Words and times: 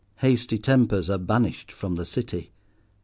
Hasty 0.21 0.57
tempers 0.57 1.11
are 1.11 1.19
banished 1.19 1.71
from 1.71 1.93
the 1.93 2.05
City. 2.07 2.51